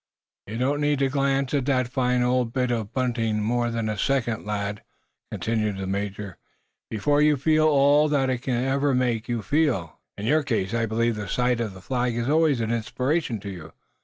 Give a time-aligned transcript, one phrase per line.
[0.47, 3.99] "You don't need to glance at that fine old bit of bunting more than a
[3.99, 4.81] second, lad,"
[5.29, 6.37] continued the major,
[6.89, 9.99] "before you feel all that it can ever make you feel.
[10.17, 13.49] In your case, I believe the sight of the Flag is always an inspiration to
[13.51, 13.73] you.